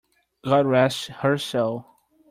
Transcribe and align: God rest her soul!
God 0.43 0.65
rest 0.65 1.09
her 1.19 1.37
soul! 1.37 1.85